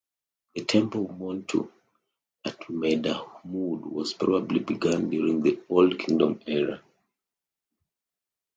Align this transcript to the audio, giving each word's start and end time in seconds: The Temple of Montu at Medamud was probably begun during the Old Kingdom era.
The 0.55 0.65
Temple 0.65 1.05
of 1.11 1.15
Montu 1.17 1.69
at 2.43 2.57
Medamud 2.61 3.85
was 3.85 4.15
probably 4.15 4.57
begun 4.61 5.11
during 5.11 5.43
the 5.43 5.61
Old 5.69 5.99
Kingdom 5.99 6.39
era. 6.47 6.81